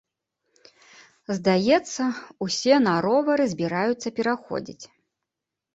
[1.39, 2.03] Здаецца,
[2.47, 4.85] усе на ровары збіраюцца пераходзіць.